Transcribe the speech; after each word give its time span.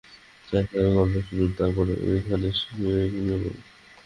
চা 0.47 0.59
খেয়ে 0.61 0.89
গল্প 0.95 1.15
শুনুন, 1.27 1.49
তারপর 1.57 1.85
এইখানেই 2.07 2.53
শুয়ে 2.59 3.01
ঘুমিয়ে 3.09 3.37
পড়ুন। 3.41 3.57